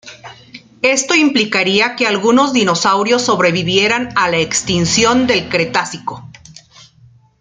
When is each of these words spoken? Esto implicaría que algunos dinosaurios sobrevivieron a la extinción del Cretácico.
Esto 0.81 1.13
implicaría 1.13 1.95
que 1.95 2.07
algunos 2.07 2.53
dinosaurios 2.53 3.21
sobrevivieron 3.21 4.09
a 4.15 4.29
la 4.29 4.37
extinción 4.39 5.27
del 5.27 5.47
Cretácico. 5.47 6.27